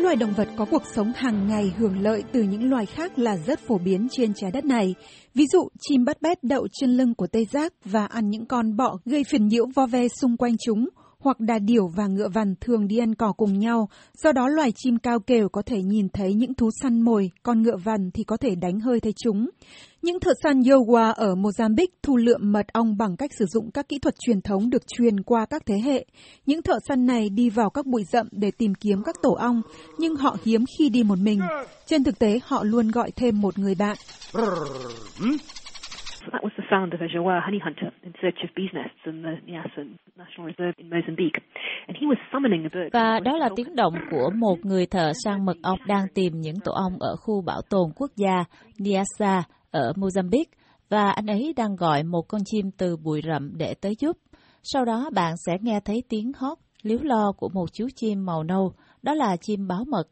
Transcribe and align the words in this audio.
những 0.00 0.04
loài 0.04 0.16
động 0.16 0.32
vật 0.36 0.48
có 0.56 0.64
cuộc 0.70 0.82
sống 0.94 1.12
hàng 1.16 1.48
ngày 1.48 1.72
hưởng 1.78 2.02
lợi 2.02 2.22
từ 2.32 2.42
những 2.42 2.70
loài 2.70 2.86
khác 2.86 3.18
là 3.18 3.36
rất 3.36 3.60
phổ 3.60 3.78
biến 3.78 4.08
trên 4.10 4.34
trái 4.34 4.50
đất 4.50 4.64
này. 4.64 4.94
Ví 5.34 5.46
dụ, 5.52 5.68
chim 5.80 6.04
bắt 6.04 6.22
bét 6.22 6.44
đậu 6.44 6.66
trên 6.72 6.90
lưng 6.90 7.14
của 7.14 7.26
tê 7.26 7.44
giác 7.44 7.72
và 7.84 8.06
ăn 8.06 8.30
những 8.30 8.46
con 8.46 8.76
bọ 8.76 8.96
gây 9.04 9.24
phiền 9.24 9.46
nhiễu 9.46 9.66
vo 9.74 9.86
ve 9.86 10.08
xung 10.08 10.36
quanh 10.36 10.56
chúng, 10.66 10.88
hoặc 11.20 11.40
đà 11.40 11.58
điểu 11.58 11.88
và 11.96 12.06
ngựa 12.06 12.28
vằn 12.28 12.54
thường 12.60 12.88
đi 12.88 12.98
ăn 12.98 13.14
cỏ 13.14 13.32
cùng 13.32 13.58
nhau, 13.58 13.88
do 14.22 14.32
đó 14.32 14.48
loài 14.48 14.72
chim 14.76 14.98
cao 14.98 15.20
kèo 15.20 15.48
có 15.48 15.62
thể 15.62 15.82
nhìn 15.82 16.08
thấy 16.08 16.34
những 16.34 16.54
thú 16.54 16.70
săn 16.82 17.02
mồi, 17.02 17.30
còn 17.42 17.62
ngựa 17.62 17.76
vằn 17.76 18.10
thì 18.14 18.24
có 18.24 18.36
thể 18.36 18.54
đánh 18.54 18.80
hơi 18.80 19.00
thấy 19.00 19.12
chúng. 19.24 19.50
Những 20.02 20.20
thợ 20.20 20.32
săn 20.42 20.60
Yowa 20.60 21.12
ở 21.12 21.34
Mozambique 21.34 21.86
thu 22.02 22.16
lượm 22.16 22.52
mật 22.52 22.66
ong 22.72 22.96
bằng 22.96 23.16
cách 23.16 23.30
sử 23.38 23.44
dụng 23.46 23.70
các 23.70 23.88
kỹ 23.88 23.98
thuật 23.98 24.14
truyền 24.18 24.40
thống 24.40 24.70
được 24.70 24.82
truyền 24.88 25.22
qua 25.22 25.46
các 25.50 25.62
thế 25.66 25.74
hệ. 25.84 26.06
Những 26.46 26.62
thợ 26.62 26.78
săn 26.88 27.06
này 27.06 27.28
đi 27.28 27.50
vào 27.50 27.70
các 27.70 27.86
bụi 27.86 28.04
rậm 28.12 28.28
để 28.32 28.50
tìm 28.50 28.74
kiếm 28.74 29.02
các 29.02 29.16
tổ 29.22 29.32
ong, 29.32 29.62
nhưng 29.98 30.16
họ 30.16 30.36
hiếm 30.44 30.64
khi 30.78 30.88
đi 30.88 31.02
một 31.02 31.18
mình. 31.18 31.40
Trên 31.86 32.04
thực 32.04 32.18
tế, 32.18 32.38
họ 32.44 32.64
luôn 32.64 32.90
gọi 32.90 33.10
thêm 33.10 33.40
một 33.40 33.58
người 33.58 33.74
bạn. 33.74 33.96
Sound 36.70 36.92
of 36.94 37.00
a 37.00 37.08
Jawa 37.14 37.40
honey 37.44 37.60
hunter 37.64 37.90
in 38.02 38.12
search 38.22 38.38
of 38.44 38.48
bees 38.56 38.72
nests 38.72 39.02
in 39.04 39.22
the 39.22 39.34
Niassa 39.46 39.82
National 40.16 40.46
Reserve 40.50 40.74
in 40.78 40.90
Mozambique. 40.90 41.38
And 41.88 41.96
he 42.00 42.06
was 42.06 42.18
summoning 42.32 42.64
a 42.64 42.70
bird. 42.74 42.92
Và 42.92 43.20
đó 43.20 43.36
là 43.36 43.48
tiếng 43.56 43.76
động 43.76 43.94
của 44.10 44.30
một 44.34 44.56
người 44.62 44.86
thợ 44.86 45.12
săn 45.24 45.44
mật 45.44 45.56
ong 45.62 45.78
đang 45.86 46.06
tìm 46.14 46.32
những 46.40 46.56
tổ 46.64 46.72
ong 46.72 46.92
ở 47.00 47.16
khu 47.16 47.42
bảo 47.42 47.62
tồn 47.70 47.90
quốc 47.96 48.10
gia 48.16 48.44
Niassa 48.78 49.42
ở 49.70 49.92
Mozambique 49.96 50.52
và 50.88 51.10
anh 51.10 51.26
ấy 51.26 51.54
đang 51.56 51.76
gọi 51.76 52.02
một 52.02 52.22
con 52.28 52.40
chim 52.44 52.70
từ 52.78 52.96
bụi 52.96 53.20
rậm 53.24 53.50
để 53.58 53.74
tới 53.74 53.94
giúp. 53.98 54.16
Sau 54.62 54.84
đó 54.84 55.10
bạn 55.14 55.34
sẽ 55.46 55.56
nghe 55.60 55.80
thấy 55.84 56.02
tiếng 56.08 56.32
hót 56.36 56.58
líu 56.82 56.98
lo 57.02 57.32
của 57.36 57.48
một 57.48 57.66
chú 57.72 57.86
chim 57.96 58.26
màu 58.26 58.42
nâu, 58.42 58.72
đó 59.02 59.14
là 59.14 59.36
chim 59.40 59.68
báo 59.68 59.84
mật. 59.88 60.04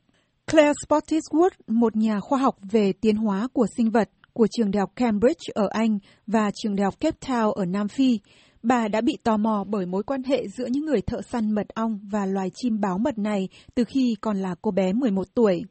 Claire 0.53 0.72
Spottiswoode, 0.89 1.59
một 1.67 1.97
nhà 1.97 2.20
khoa 2.20 2.39
học 2.39 2.55
về 2.72 2.93
tiến 3.00 3.17
hóa 3.17 3.48
của 3.53 3.67
sinh 3.77 3.91
vật 3.91 4.09
của 4.39 4.47
trường 4.50 4.70
đại 4.70 4.81
học 4.81 4.91
Cambridge 4.97 5.53
ở 5.55 5.69
Anh 5.70 5.98
và 6.27 6.50
trường 6.55 6.77
đại 6.77 6.84
học 6.84 7.00
Cape 7.00 7.19
Town 7.27 7.53
ở 7.53 7.64
Nam 7.64 7.89
Phi, 7.89 8.19
bà 8.62 8.89
đã 8.89 9.00
bị 9.00 9.17
tò 9.25 9.36
mò 9.36 9.64
bởi 9.69 9.86
mối 9.86 10.03
quan 10.03 10.22
hệ 10.22 10.48
giữa 10.48 10.67
những 10.67 10.84
người 10.84 11.00
thợ 11.00 11.20
săn 11.33 11.50
mật 11.50 11.67
ong 11.75 11.98
và 12.12 12.27
loài 12.27 12.50
chim 12.55 12.81
báo 12.81 12.98
mật 12.98 13.19
này 13.19 13.48
từ 13.75 13.84
khi 13.84 14.14
còn 14.20 14.36
là 14.36 14.55
cô 14.62 14.70
bé 14.70 14.92
11 14.92 15.27
tuổi. 15.34 15.62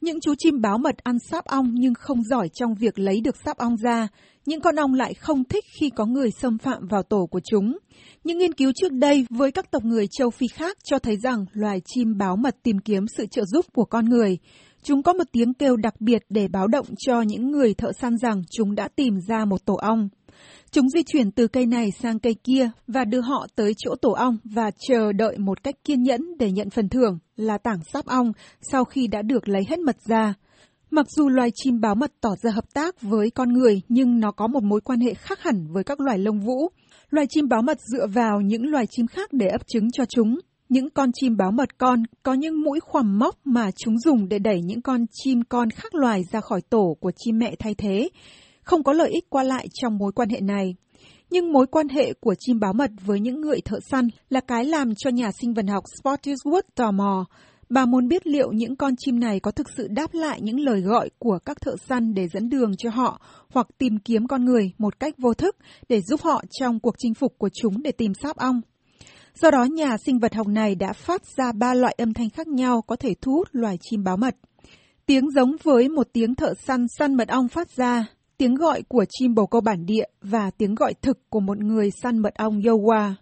Những 0.00 0.20
chú 0.20 0.34
chim 0.38 0.60
báo 0.60 0.78
mật 0.78 0.94
ăn 1.02 1.18
sáp 1.18 1.44
ong 1.44 1.74
nhưng 1.74 1.94
không 1.94 2.22
giỏi 2.22 2.48
trong 2.54 2.74
việc 2.74 2.98
lấy 2.98 3.20
được 3.20 3.36
sáp 3.44 3.56
ong 3.56 3.76
ra. 3.76 4.08
Những 4.46 4.60
con 4.60 4.76
ong 4.76 4.94
lại 4.94 5.14
không 5.14 5.44
thích 5.44 5.64
khi 5.80 5.90
có 5.90 6.06
người 6.06 6.30
xâm 6.40 6.58
phạm 6.58 6.88
vào 6.90 7.02
tổ 7.02 7.26
của 7.26 7.40
chúng. 7.50 7.78
Những 8.24 8.38
nghiên 8.38 8.52
cứu 8.52 8.72
trước 8.74 8.92
đây 8.92 9.26
với 9.30 9.52
các 9.52 9.70
tộc 9.70 9.84
người 9.84 10.06
châu 10.10 10.30
Phi 10.30 10.46
khác 10.54 10.76
cho 10.84 10.98
thấy 10.98 11.16
rằng 11.16 11.44
loài 11.52 11.80
chim 11.84 12.18
báo 12.18 12.36
mật 12.36 12.56
tìm 12.62 12.78
kiếm 12.78 13.06
sự 13.16 13.26
trợ 13.26 13.44
giúp 13.44 13.66
của 13.74 13.84
con 13.84 14.04
người. 14.04 14.38
Chúng 14.84 15.02
có 15.02 15.12
một 15.12 15.24
tiếng 15.32 15.54
kêu 15.54 15.76
đặc 15.76 16.00
biệt 16.00 16.22
để 16.28 16.48
báo 16.48 16.66
động 16.68 16.86
cho 16.98 17.22
những 17.22 17.50
người 17.50 17.74
thợ 17.74 17.92
săn 18.00 18.16
rằng 18.16 18.42
chúng 18.50 18.74
đã 18.74 18.88
tìm 18.96 19.14
ra 19.28 19.44
một 19.44 19.64
tổ 19.64 19.74
ong. 19.74 20.08
Chúng 20.70 20.88
di 20.88 21.02
chuyển 21.02 21.30
từ 21.30 21.46
cây 21.46 21.66
này 21.66 21.90
sang 22.02 22.18
cây 22.18 22.34
kia 22.44 22.70
và 22.86 23.04
đưa 23.04 23.20
họ 23.20 23.46
tới 23.56 23.72
chỗ 23.76 23.94
tổ 24.02 24.10
ong 24.12 24.38
và 24.44 24.70
chờ 24.88 25.12
đợi 25.12 25.38
một 25.38 25.62
cách 25.62 25.74
kiên 25.84 26.02
nhẫn 26.02 26.20
để 26.38 26.50
nhận 26.50 26.70
phần 26.70 26.88
thưởng 26.88 27.18
là 27.36 27.58
tảng 27.58 27.78
sáp 27.92 28.06
ong 28.06 28.32
sau 28.72 28.84
khi 28.84 29.06
đã 29.06 29.22
được 29.22 29.48
lấy 29.48 29.62
hết 29.68 29.78
mật 29.78 29.96
ra. 30.08 30.34
Mặc 30.90 31.06
dù 31.16 31.28
loài 31.28 31.50
chim 31.54 31.80
báo 31.80 31.94
mật 31.94 32.12
tỏ 32.20 32.30
ra 32.42 32.50
hợp 32.50 32.74
tác 32.74 33.02
với 33.02 33.30
con 33.30 33.52
người, 33.52 33.80
nhưng 33.88 34.20
nó 34.20 34.30
có 34.30 34.46
một 34.46 34.62
mối 34.62 34.80
quan 34.80 35.00
hệ 35.00 35.14
khác 35.14 35.42
hẳn 35.42 35.66
với 35.72 35.84
các 35.84 36.00
loài 36.00 36.18
lông 36.18 36.40
vũ. 36.40 36.68
Loài 37.10 37.26
chim 37.30 37.48
báo 37.48 37.62
mật 37.62 37.78
dựa 37.92 38.06
vào 38.06 38.40
những 38.40 38.66
loài 38.66 38.86
chim 38.90 39.06
khác 39.06 39.32
để 39.32 39.48
ấp 39.48 39.66
trứng 39.66 39.90
cho 39.90 40.04
chúng. 40.04 40.38
Những 40.74 40.90
con 40.90 41.10
chim 41.14 41.36
báo 41.36 41.50
mật 41.50 41.78
con 41.78 42.02
có 42.22 42.34
những 42.34 42.62
mũi 42.62 42.80
khoằm 42.80 43.18
móc 43.18 43.36
mà 43.44 43.70
chúng 43.70 43.98
dùng 43.98 44.28
để 44.28 44.38
đẩy 44.38 44.62
những 44.62 44.82
con 44.82 45.06
chim 45.12 45.42
con 45.48 45.70
khác 45.70 45.94
loài 45.94 46.22
ra 46.32 46.40
khỏi 46.40 46.60
tổ 46.70 46.96
của 47.00 47.12
chim 47.16 47.38
mẹ 47.38 47.54
thay 47.58 47.74
thế. 47.74 48.08
Không 48.62 48.84
có 48.84 48.92
lợi 48.92 49.10
ích 49.10 49.30
qua 49.30 49.42
lại 49.42 49.66
trong 49.72 49.98
mối 49.98 50.12
quan 50.12 50.28
hệ 50.28 50.40
này. 50.40 50.74
Nhưng 51.30 51.52
mối 51.52 51.66
quan 51.66 51.88
hệ 51.88 52.12
của 52.20 52.34
chim 52.38 52.60
báo 52.60 52.72
mật 52.72 52.90
với 53.06 53.20
những 53.20 53.40
người 53.40 53.60
thợ 53.64 53.78
săn 53.90 54.08
là 54.28 54.40
cái 54.40 54.64
làm 54.64 54.94
cho 54.94 55.10
nhà 55.10 55.30
sinh 55.40 55.54
vật 55.54 55.64
học 55.68 55.84
Spottiswoode 56.02 56.62
tò 56.74 56.90
mò. 56.90 57.26
Bà 57.68 57.86
muốn 57.86 58.08
biết 58.08 58.26
liệu 58.26 58.52
những 58.52 58.76
con 58.76 58.94
chim 58.98 59.20
này 59.20 59.40
có 59.40 59.50
thực 59.50 59.66
sự 59.76 59.88
đáp 59.88 60.14
lại 60.14 60.40
những 60.42 60.60
lời 60.60 60.80
gọi 60.80 61.10
của 61.18 61.38
các 61.46 61.60
thợ 61.60 61.76
săn 61.88 62.14
để 62.14 62.28
dẫn 62.28 62.48
đường 62.48 62.76
cho 62.78 62.90
họ 62.90 63.20
hoặc 63.52 63.66
tìm 63.78 63.98
kiếm 64.04 64.26
con 64.26 64.44
người 64.44 64.72
một 64.78 65.00
cách 65.00 65.14
vô 65.18 65.34
thức 65.34 65.56
để 65.88 66.00
giúp 66.00 66.20
họ 66.22 66.42
trong 66.60 66.80
cuộc 66.80 66.94
chinh 66.98 67.14
phục 67.14 67.38
của 67.38 67.48
chúng 67.62 67.82
để 67.82 67.92
tìm 67.92 68.12
sáp 68.22 68.36
ong. 68.36 68.60
Do 69.34 69.50
đó, 69.50 69.64
nhà 69.64 69.96
sinh 69.96 70.18
vật 70.18 70.34
học 70.34 70.46
này 70.48 70.74
đã 70.74 70.92
phát 70.92 71.22
ra 71.24 71.44
ba 71.60 71.74
loại 71.74 71.94
âm 71.98 72.14
thanh 72.14 72.30
khác 72.30 72.46
nhau 72.46 72.82
có 72.86 72.96
thể 72.96 73.10
thu 73.22 73.32
hút 73.32 73.48
loài 73.52 73.76
chim 73.80 74.04
báo 74.04 74.16
mật. 74.16 74.34
Tiếng 75.06 75.30
giống 75.30 75.52
với 75.62 75.88
một 75.88 76.06
tiếng 76.12 76.34
thợ 76.34 76.54
săn 76.54 76.86
săn 76.98 77.14
mật 77.14 77.28
ong 77.28 77.48
phát 77.48 77.68
ra, 77.68 78.06
tiếng 78.38 78.54
gọi 78.54 78.82
của 78.88 79.04
chim 79.08 79.34
bồ 79.34 79.46
câu 79.46 79.60
bản 79.60 79.86
địa 79.86 80.04
và 80.22 80.50
tiếng 80.58 80.74
gọi 80.74 80.94
thực 81.02 81.30
của 81.30 81.40
một 81.40 81.58
người 81.58 81.90
săn 82.02 82.18
mật 82.18 82.34
ong 82.34 82.60
Yowa. 82.60 83.12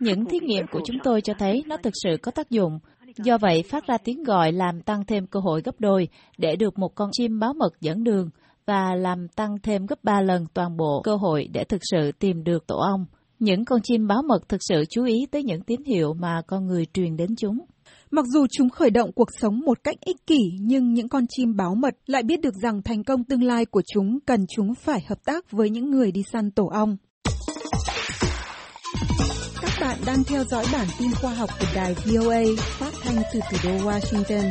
Những 0.00 0.24
thí 0.24 0.38
nghiệm 0.40 0.66
của 0.66 0.80
chúng 0.86 0.96
tôi 1.04 1.20
cho 1.20 1.34
thấy 1.38 1.62
nó 1.66 1.76
thực 1.76 1.92
sự 2.02 2.16
có 2.22 2.32
tác 2.34 2.50
dụng. 2.50 2.78
Do 3.16 3.38
vậy, 3.38 3.62
phát 3.70 3.86
ra 3.86 3.98
tiếng 4.04 4.22
gọi 4.22 4.52
làm 4.52 4.80
tăng 4.86 5.04
thêm 5.08 5.26
cơ 5.26 5.40
hội 5.40 5.62
gấp 5.64 5.74
đôi 5.78 6.08
để 6.38 6.56
được 6.56 6.78
một 6.78 6.88
con 6.94 7.08
chim 7.12 7.40
báo 7.40 7.52
mật 7.52 7.72
dẫn 7.80 8.04
đường 8.04 8.30
và 8.66 8.94
làm 8.94 9.28
tăng 9.28 9.56
thêm 9.62 9.86
gấp 9.86 10.04
3 10.04 10.20
lần 10.20 10.46
toàn 10.54 10.76
bộ 10.76 11.00
cơ 11.04 11.16
hội 11.16 11.48
để 11.52 11.64
thực 11.64 11.80
sự 11.90 12.12
tìm 12.18 12.44
được 12.44 12.66
tổ 12.66 12.76
ong. 12.76 13.06
Những 13.38 13.64
con 13.64 13.80
chim 13.82 14.06
báo 14.06 14.22
mật 14.28 14.48
thực 14.48 14.60
sự 14.68 14.84
chú 14.90 15.04
ý 15.04 15.14
tới 15.30 15.42
những 15.42 15.62
tín 15.62 15.80
hiệu 15.84 16.14
mà 16.14 16.42
con 16.46 16.66
người 16.66 16.86
truyền 16.94 17.16
đến 17.16 17.36
chúng. 17.36 17.58
Mặc 18.10 18.24
dù 18.32 18.46
chúng 18.50 18.70
khởi 18.70 18.90
động 18.90 19.12
cuộc 19.12 19.28
sống 19.40 19.60
một 19.60 19.78
cách 19.84 19.96
ích 20.00 20.26
kỷ, 20.26 20.40
nhưng 20.60 20.92
những 20.92 21.08
con 21.08 21.24
chim 21.28 21.56
báo 21.56 21.74
mật 21.74 21.94
lại 22.06 22.22
biết 22.22 22.40
được 22.40 22.54
rằng 22.62 22.82
thành 22.82 23.04
công 23.04 23.24
tương 23.24 23.42
lai 23.42 23.64
của 23.64 23.82
chúng 23.94 24.18
cần 24.26 24.46
chúng 24.56 24.74
phải 24.74 25.04
hợp 25.08 25.24
tác 25.24 25.50
với 25.50 25.70
những 25.70 25.90
người 25.90 26.12
đi 26.12 26.22
săn 26.32 26.50
tổ 26.50 26.66
ong. 26.66 26.96
Các 29.60 29.72
bạn 29.80 29.98
đang 30.06 30.24
theo 30.24 30.44
dõi 30.44 30.64
bản 30.72 30.86
tin 30.98 31.10
khoa 31.20 31.34
học 31.34 31.50
của 31.60 31.66
đài 31.74 31.94
VOA 31.94 32.42
phát 32.56 32.92
thanh 33.02 33.22
từ 33.32 33.40
thủ 33.50 33.58
đô 33.64 33.90
Washington. 33.90 34.50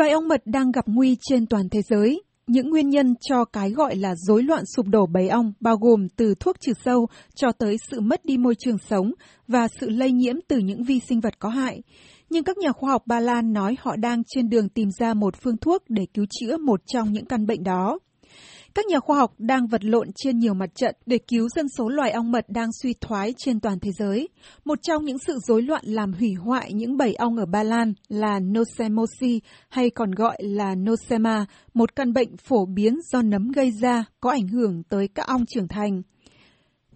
Loài 0.00 0.12
ong 0.12 0.28
mật 0.28 0.42
đang 0.44 0.72
gặp 0.72 0.84
nguy 0.86 1.16
trên 1.20 1.46
toàn 1.46 1.68
thế 1.68 1.80
giới. 1.82 2.22
Những 2.46 2.70
nguyên 2.70 2.90
nhân 2.90 3.14
cho 3.20 3.44
cái 3.44 3.70
gọi 3.70 3.96
là 3.96 4.14
rối 4.14 4.42
loạn 4.42 4.64
sụp 4.76 4.86
đổ 4.86 5.06
bầy 5.06 5.28
ong 5.28 5.52
bao 5.60 5.76
gồm 5.76 6.08
từ 6.16 6.34
thuốc 6.40 6.56
trừ 6.60 6.72
sâu 6.84 7.06
cho 7.34 7.52
tới 7.52 7.76
sự 7.90 8.00
mất 8.00 8.24
đi 8.24 8.36
môi 8.36 8.54
trường 8.58 8.78
sống 8.78 9.12
và 9.48 9.68
sự 9.80 9.88
lây 9.88 10.12
nhiễm 10.12 10.34
từ 10.48 10.58
những 10.58 10.84
vi 10.84 11.00
sinh 11.08 11.20
vật 11.20 11.38
có 11.38 11.48
hại. 11.48 11.82
Nhưng 12.30 12.44
các 12.44 12.58
nhà 12.58 12.72
khoa 12.72 12.90
học 12.90 13.02
Ba 13.06 13.20
Lan 13.20 13.52
nói 13.52 13.76
họ 13.80 13.96
đang 13.96 14.22
trên 14.24 14.48
đường 14.48 14.68
tìm 14.68 14.88
ra 14.98 15.14
một 15.14 15.34
phương 15.44 15.56
thuốc 15.56 15.82
để 15.88 16.06
cứu 16.14 16.24
chữa 16.30 16.56
một 16.56 16.80
trong 16.86 17.12
những 17.12 17.24
căn 17.24 17.46
bệnh 17.46 17.62
đó. 17.62 17.98
Các 18.74 18.86
nhà 18.86 19.00
khoa 19.00 19.18
học 19.18 19.32
đang 19.38 19.66
vật 19.66 19.84
lộn 19.84 20.08
trên 20.16 20.38
nhiều 20.38 20.54
mặt 20.54 20.74
trận 20.74 20.94
để 21.06 21.18
cứu 21.18 21.48
dân 21.48 21.66
số 21.78 21.88
loài 21.88 22.10
ong 22.10 22.32
mật 22.32 22.44
đang 22.48 22.68
suy 22.82 22.94
thoái 23.00 23.34
trên 23.36 23.60
toàn 23.60 23.78
thế 23.80 23.90
giới. 23.98 24.28
Một 24.64 24.78
trong 24.82 25.04
những 25.04 25.18
sự 25.18 25.38
rối 25.46 25.62
loạn 25.62 25.82
làm 25.86 26.12
hủy 26.12 26.34
hoại 26.34 26.72
những 26.72 26.96
bầy 26.96 27.14
ong 27.14 27.36
ở 27.36 27.46
Ba 27.46 27.62
Lan 27.62 27.94
là 28.08 28.40
Nosemosi 28.40 29.40
hay 29.68 29.90
còn 29.90 30.10
gọi 30.10 30.36
là 30.38 30.74
Nosema, 30.74 31.46
một 31.74 31.96
căn 31.96 32.12
bệnh 32.12 32.36
phổ 32.36 32.66
biến 32.66 32.98
do 33.12 33.22
nấm 33.22 33.50
gây 33.50 33.70
ra 33.70 34.04
có 34.20 34.30
ảnh 34.30 34.48
hưởng 34.48 34.82
tới 34.82 35.08
các 35.08 35.26
ong 35.26 35.44
trưởng 35.46 35.68
thành. 35.68 36.02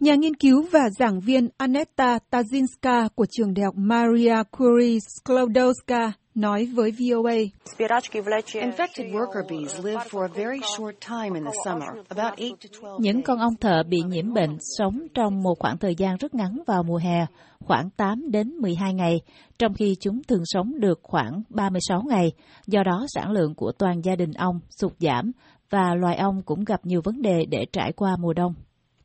Nhà 0.01 0.15
nghiên 0.15 0.35
cứu 0.35 0.67
và 0.71 0.91
giảng 0.99 1.21
viên 1.21 1.49
Aneta 1.57 2.19
Tazinska 2.31 3.09
của 3.15 3.27
trường 3.31 3.55
đại 3.55 3.65
học 3.65 3.75
Maria 3.77 4.43
Curie 4.51 4.99
Sklodowska 4.99 6.11
nói 6.35 6.67
với 6.75 6.91
VOA. 6.91 7.35
Infected 7.79 9.13
worker 9.13 9.43
bees 9.49 9.85
live 9.85 10.03
for 10.11 10.23
a 10.23 10.29
very 10.35 10.61
short 10.77 10.95
time 11.09 11.35
in 11.35 11.45
the 11.45 11.51
summer, 11.65 11.89
about 12.09 12.39
8 12.39 12.51
to 12.63 12.81
12 12.83 12.99
Những 13.01 13.23
con 13.23 13.39
ong 13.39 13.57
thợ 13.57 13.83
bị 13.89 14.03
nhiễm 14.09 14.35
bệnh 14.35 14.57
sống 14.79 14.99
trong 15.15 15.43
một 15.43 15.55
khoảng 15.59 15.79
thời 15.79 15.95
gian 15.95 16.17
rất 16.17 16.35
ngắn 16.35 16.63
vào 16.67 16.83
mùa 16.83 16.97
hè, 16.97 17.27
khoảng 17.59 17.91
8 17.91 18.31
đến 18.31 18.49
12 18.49 18.95
ngày, 18.95 19.21
trong 19.59 19.75
khi 19.75 19.97
chúng 20.01 20.23
thường 20.23 20.43
sống 20.45 20.81
được 20.81 21.01
khoảng 21.03 21.43
36 21.49 22.03
ngày. 22.03 22.33
Do 22.67 22.83
đó, 22.83 23.07
sản 23.09 23.31
lượng 23.31 23.55
của 23.55 23.73
toàn 23.73 24.05
gia 24.05 24.17
đình 24.17 24.33
ong 24.33 24.61
sụt 24.71 24.93
giảm 24.99 25.33
và 25.71 25.95
loài 25.95 26.17
ong 26.17 26.43
cũng 26.43 26.65
gặp 26.65 26.81
nhiều 26.87 27.01
vấn 27.05 27.23
đề 27.23 27.45
để 27.51 27.67
trải 27.73 27.93
qua 27.93 28.17
mùa 28.17 28.33
đông. 28.33 28.55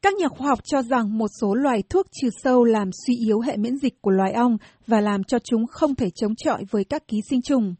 Các 0.01 0.13
nhà 0.13 0.27
khoa 0.27 0.47
học 0.47 0.59
cho 0.63 0.81
rằng 0.81 1.17
một 1.17 1.27
số 1.41 1.53
loài 1.53 1.83
thuốc 1.89 2.05
trừ 2.21 2.29
sâu 2.43 2.63
làm 2.63 2.89
suy 3.05 3.15
yếu 3.15 3.39
hệ 3.39 3.57
miễn 3.57 3.77
dịch 3.77 4.01
của 4.01 4.11
loài 4.11 4.33
ong 4.33 4.57
và 4.87 5.01
làm 5.01 5.23
cho 5.23 5.39
chúng 5.39 5.67
không 5.67 5.95
thể 5.95 6.09
chống 6.09 6.35
chọi 6.35 6.63
với 6.71 6.83
các 6.83 7.07
ký 7.07 7.17
sinh 7.29 7.41
trùng. 7.41 7.75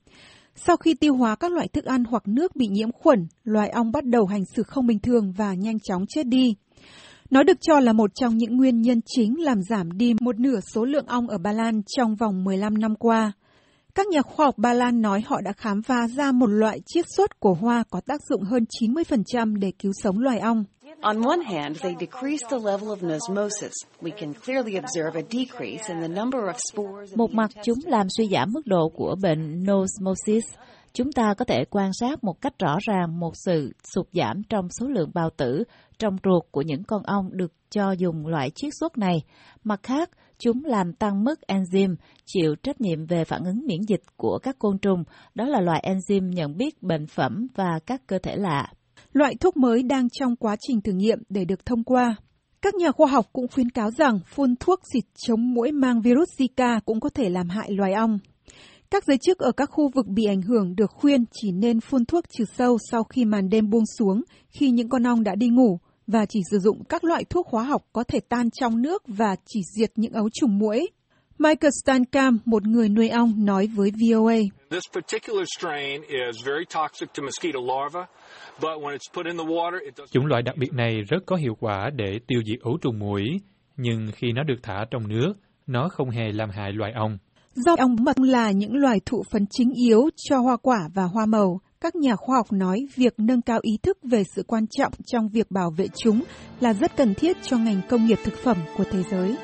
Sau 0.55 0.77
khi 0.77 0.93
tiêu 0.93 1.15
hóa 1.15 1.35
các 1.35 1.51
loại 1.51 1.67
thức 1.67 1.85
ăn 1.85 2.03
hoặc 2.03 2.27
nước 2.27 2.55
bị 2.55 2.67
nhiễm 2.67 2.91
khuẩn, 2.91 3.27
loài 3.43 3.69
ong 3.69 3.91
bắt 3.91 4.05
đầu 4.05 4.25
hành 4.25 4.43
xử 4.55 4.63
không 4.63 4.87
bình 4.87 4.99
thường 4.99 5.31
và 5.37 5.53
nhanh 5.53 5.79
chóng 5.79 6.05
chết 6.09 6.27
đi. 6.27 6.55
Nó 7.29 7.43
được 7.43 7.57
cho 7.61 7.79
là 7.79 7.93
một 7.93 8.11
trong 8.15 8.37
những 8.37 8.57
nguyên 8.57 8.81
nhân 8.81 9.01
chính 9.05 9.41
làm 9.41 9.61
giảm 9.61 9.97
đi 9.97 10.13
một 10.21 10.39
nửa 10.39 10.59
số 10.73 10.85
lượng 10.85 11.05
ong 11.05 11.27
ở 11.27 11.37
Ba 11.37 11.51
Lan 11.51 11.81
trong 11.97 12.15
vòng 12.15 12.43
15 12.43 12.73
năm 12.73 12.95
qua. 12.95 13.31
Các 13.95 14.07
nhà 14.07 14.21
khoa 14.21 14.45
học 14.45 14.57
Ba 14.57 14.73
Lan 14.73 15.01
nói 15.01 15.23
họ 15.25 15.41
đã 15.41 15.51
khám 15.53 15.81
phá 15.83 16.07
ra 16.07 16.31
một 16.31 16.47
loại 16.47 16.81
chiết 16.85 17.05
xuất 17.17 17.39
của 17.39 17.53
hoa 17.53 17.83
có 17.89 18.01
tác 18.01 18.21
dụng 18.29 18.43
hơn 18.43 18.65
90% 18.81 19.55
để 19.59 19.71
cứu 19.79 19.91
sống 20.03 20.19
loài 20.19 20.39
ong. 20.39 20.63
On 21.01 21.21
one 21.21 21.41
hand, 21.41 21.77
they 21.81 21.95
decrease 21.99 22.43
the 22.49 22.57
level 22.57 22.89
of 22.89 23.03
osmosis. 23.03 23.73
We 24.01 24.11
can 24.11 24.33
clearly 24.33 24.77
observe 24.77 25.15
a 25.15 25.21
decrease 25.21 25.87
in 25.87 26.01
the 26.01 26.07
number 26.07 26.41
of 26.41 26.55
spores. 26.71 27.15
Một 27.15 27.33
mặt 27.33 27.51
chúng 27.63 27.77
làm 27.85 28.07
suy 28.17 28.27
giảm 28.27 28.51
mức 28.53 28.61
độ 28.65 28.89
của 28.89 29.15
bệnh 29.21 29.63
nosmosis. 29.63 30.43
Chúng 30.93 31.11
ta 31.11 31.33
có 31.33 31.45
thể 31.45 31.65
quan 31.69 31.93
sát 31.93 32.23
một 32.23 32.41
cách 32.41 32.53
rõ 32.59 32.77
ràng 32.81 33.19
một 33.19 33.31
sự 33.45 33.71
sụt 33.93 34.07
giảm 34.13 34.41
trong 34.49 34.67
số 34.79 34.87
lượng 34.87 35.11
bào 35.13 35.29
tử 35.37 35.63
trong 35.99 36.17
ruột 36.23 36.43
của 36.51 36.61
những 36.61 36.83
con 36.83 37.03
ong 37.03 37.29
được 37.31 37.51
cho 37.69 37.91
dùng 37.91 38.27
loại 38.27 38.49
chiết 38.55 38.73
xuất 38.79 38.97
này. 38.97 39.21
Mặt 39.63 39.79
khác, 39.83 40.09
chúng 40.39 40.65
làm 40.65 40.93
tăng 40.93 41.23
mức 41.23 41.39
enzyme 41.47 41.95
chịu 42.25 42.55
trách 42.63 42.81
nhiệm 42.81 43.05
về 43.05 43.25
phản 43.25 43.43
ứng 43.43 43.61
miễn 43.65 43.81
dịch 43.87 44.01
của 44.17 44.39
các 44.43 44.59
côn 44.59 44.77
trùng, 44.77 45.03
đó 45.35 45.45
là 45.45 45.61
loại 45.61 45.83
enzyme 45.87 46.29
nhận 46.29 46.57
biết 46.57 46.83
bệnh 46.83 47.07
phẩm 47.07 47.47
và 47.55 47.79
các 47.85 48.01
cơ 48.07 48.19
thể 48.19 48.35
lạ. 48.35 48.67
Loại 49.13 49.35
thuốc 49.35 49.57
mới 49.57 49.83
đang 49.83 50.09
trong 50.09 50.35
quá 50.35 50.55
trình 50.59 50.81
thử 50.81 50.91
nghiệm 50.91 51.19
để 51.29 51.45
được 51.45 51.65
thông 51.65 51.83
qua. 51.83 52.15
Các 52.61 52.75
nhà 52.75 52.91
khoa 52.91 53.07
học 53.07 53.25
cũng 53.33 53.47
khuyến 53.47 53.69
cáo 53.69 53.91
rằng 53.91 54.19
phun 54.35 54.55
thuốc 54.59 54.79
xịt 54.93 55.03
chống 55.17 55.53
mũi 55.53 55.71
mang 55.71 56.01
virus 56.01 56.29
Zika 56.37 56.79
cũng 56.85 56.99
có 56.99 57.09
thể 57.09 57.29
làm 57.29 57.49
hại 57.49 57.71
loài 57.71 57.93
ong. 57.93 58.19
Các 58.91 59.03
giới 59.07 59.17
chức 59.17 59.39
ở 59.39 59.51
các 59.51 59.69
khu 59.71 59.89
vực 59.95 60.07
bị 60.07 60.25
ảnh 60.25 60.41
hưởng 60.41 60.75
được 60.75 60.91
khuyên 60.91 61.25
chỉ 61.31 61.51
nên 61.51 61.79
phun 61.79 62.05
thuốc 62.05 62.25
trừ 62.37 62.43
sâu 62.57 62.77
sau 62.91 63.03
khi 63.03 63.25
màn 63.25 63.49
đêm 63.49 63.69
buông 63.69 63.83
xuống, 63.97 64.21
khi 64.49 64.71
những 64.71 64.89
con 64.89 65.03
ong 65.03 65.23
đã 65.23 65.35
đi 65.35 65.47
ngủ, 65.49 65.79
và 66.07 66.25
chỉ 66.25 66.39
sử 66.51 66.59
dụng 66.59 66.83
các 66.83 67.03
loại 67.03 67.23
thuốc 67.23 67.47
hóa 67.47 67.63
học 67.63 67.81
có 67.93 68.03
thể 68.03 68.19
tan 68.29 68.49
trong 68.51 68.81
nước 68.81 69.03
và 69.07 69.35
chỉ 69.45 69.61
diệt 69.75 69.91
những 69.95 70.13
ấu 70.13 70.29
trùng 70.29 70.57
muỗi. 70.57 70.87
Michael 71.41 71.71
Stancam, 71.83 72.39
một 72.45 72.67
người 72.67 72.89
nuôi 72.89 73.09
ong, 73.09 73.45
nói 73.45 73.67
với 73.75 73.91
VOA. 73.91 74.35
This 74.69 74.83
particular 74.93 75.45
strain 75.57 76.01
is 76.01 76.45
very 76.45 76.65
toxic 76.65 77.09
to 77.13 77.23
mosquito 77.23 77.59
larvae. 77.59 78.01
Chủng 80.11 80.25
loại 80.25 80.41
đặc 80.41 80.55
biệt 80.57 80.73
này 80.73 81.01
rất 81.09 81.17
có 81.25 81.35
hiệu 81.35 81.55
quả 81.59 81.89
để 81.95 82.19
tiêu 82.27 82.41
diệt 82.45 82.59
ấu 82.61 82.77
trùng 82.81 82.99
muỗi, 82.99 83.23
nhưng 83.77 84.07
khi 84.15 84.31
nó 84.31 84.43
được 84.43 84.55
thả 84.63 84.85
trong 84.91 85.07
nước, 85.07 85.33
nó 85.67 85.89
không 85.89 86.09
hề 86.09 86.31
làm 86.31 86.49
hại 86.49 86.71
loài 86.73 86.91
ong. 86.95 87.17
Do 87.55 87.75
ong 87.77 87.95
mật 87.99 88.19
là 88.19 88.51
những 88.51 88.75
loài 88.75 88.99
thụ 89.05 89.23
phấn 89.31 89.45
chính 89.49 89.73
yếu 89.73 90.09
cho 90.29 90.39
hoa 90.39 90.57
quả 90.57 90.79
và 90.93 91.03
hoa 91.03 91.25
màu, 91.25 91.59
các 91.81 91.95
nhà 91.95 92.15
khoa 92.15 92.37
học 92.37 92.47
nói 92.51 92.87
việc 92.95 93.13
nâng 93.17 93.41
cao 93.41 93.59
ý 93.61 93.71
thức 93.83 93.97
về 94.03 94.23
sự 94.35 94.43
quan 94.47 94.67
trọng 94.67 94.93
trong 95.05 95.29
việc 95.29 95.51
bảo 95.51 95.71
vệ 95.77 95.87
chúng 95.97 96.23
là 96.59 96.73
rất 96.73 96.95
cần 96.95 97.13
thiết 97.13 97.37
cho 97.41 97.57
ngành 97.57 97.81
công 97.89 98.05
nghiệp 98.05 98.19
thực 98.23 98.37
phẩm 98.43 98.57
của 98.77 98.83
thế 98.91 99.03
giới. 99.11 99.35